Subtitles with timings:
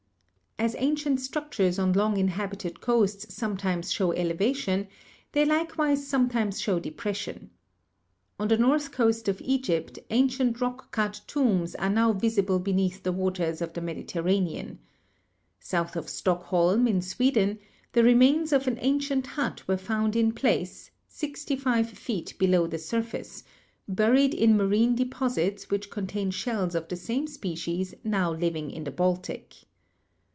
[0.59, 4.87] As ancient structures on long inhabited coasts some times show elevation,
[5.31, 7.49] they likewise sometimes show de pression.
[8.39, 13.11] On the north coast of Egypt ancient rock cut tombs are now visible beneath the
[13.11, 14.77] waters of the Medi terranean.
[15.59, 17.57] South of Stockholm, in Sweden,
[17.93, 23.43] the remains of an ancient hut were found in place, 65 feet below the surface,
[23.87, 28.91] buried in marine deposits which contain shells of the same species now living in the
[28.91, 29.55] Baltic.